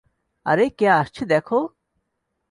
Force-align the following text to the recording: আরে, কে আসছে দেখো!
আরে, 0.45 0.65
কে 0.77 0.87
আসছে 0.91 1.23
দেখো! 1.25 1.59